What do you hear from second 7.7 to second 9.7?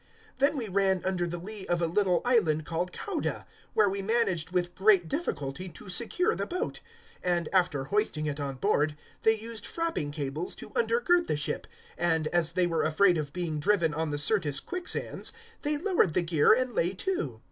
hoisting it on board, they used